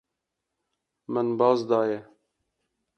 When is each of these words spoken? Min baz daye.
Min 1.13 1.29
baz 1.39 1.69
daye. 1.69 2.01